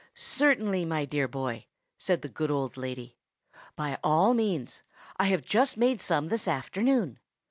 "Certainly, 0.15 0.85
my 0.85 1.05
dear 1.05 1.27
boy," 1.27 1.67
said 1.95 2.23
the 2.23 2.27
good 2.27 2.49
old 2.49 2.75
lady; 2.75 3.17
"by 3.75 3.99
all 4.03 4.33
means. 4.33 4.81
I 5.17 5.25
have 5.25 5.45
just 5.45 5.77
made 5.77 6.01
some 6.01 6.29
this 6.29 6.47
afternoon. 6.47 7.19